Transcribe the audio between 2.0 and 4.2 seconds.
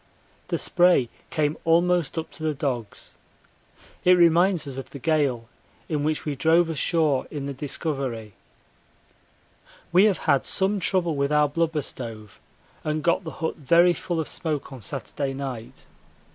up to the dogs. It